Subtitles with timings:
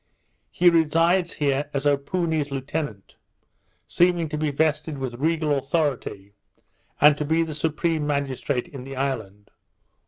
[0.49, 3.17] He resides here as Opoony's lieutenant;
[3.87, 6.33] seeming to be vested with regal authority,
[6.99, 9.51] and to be the supreme magistrate in the island.